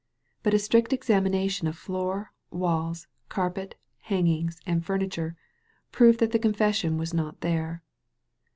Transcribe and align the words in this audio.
But 0.41 0.55
a 0.55 0.57
strict 0.57 0.93
examination 0.93 1.67
of 1.67 1.77
floor, 1.77 2.33
walls, 2.49 3.05
carpet, 3.29 3.75
hangings, 3.99 4.59
and 4.65 4.83
furniture 4.83 5.35
proved 5.91 6.17
that 6.21 6.31
the 6.31 6.39
confession 6.39 6.97
was 6.97 7.13
not 7.13 7.41
there. 7.41 7.83